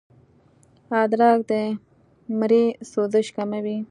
ادرک 1.01 1.39
د 1.49 1.51
مرۍ 2.39 2.65
سوزش 2.91 3.27
کموي 3.35 3.77